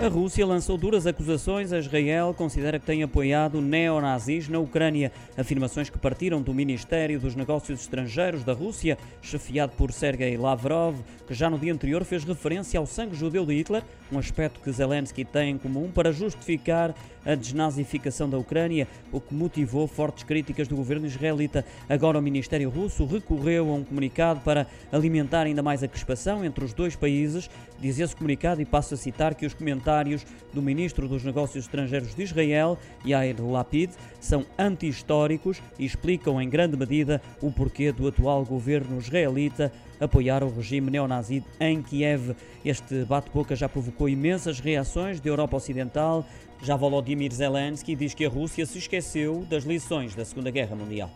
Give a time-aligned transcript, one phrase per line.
[0.00, 5.10] A Rússia lançou duras acusações a Israel, considera que tem apoiado neonazis na Ucrânia.
[5.36, 10.94] Afirmações que partiram do Ministério dos Negócios Estrangeiros da Rússia, chefiado por Sergei Lavrov,
[11.26, 13.82] que já no dia anterior fez referência ao sangue judeu de Hitler,
[14.12, 16.94] um aspecto que Zelensky tem em comum para justificar
[17.26, 21.64] a desnazificação da Ucrânia, o que motivou fortes críticas do governo israelita.
[21.88, 26.64] Agora o Ministério russo recorreu a um comunicado para alimentar ainda mais a crispação entre
[26.64, 27.50] os dois países.
[27.78, 29.87] Diz esse comunicado, e passo a citar, que os comentários
[30.52, 36.76] do Ministro dos Negócios Estrangeiros de Israel, Yair Lapid, são anti-históricos e explicam em grande
[36.76, 42.36] medida o porquê do atual governo israelita apoiar o regime neonazi em Kiev.
[42.64, 46.24] Este bate-boca já provocou imensas reações da Europa Ocidental.
[46.62, 51.10] Já Volodymyr Zelensky diz que a Rússia se esqueceu das lições da Segunda Guerra Mundial.